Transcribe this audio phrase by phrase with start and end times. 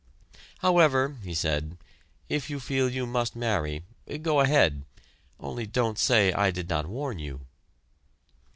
[0.63, 1.77] "However," he said,
[2.27, 3.83] "if you feel you must marry,
[4.23, 4.83] go ahead
[5.39, 7.41] only don't say I did not warn you!"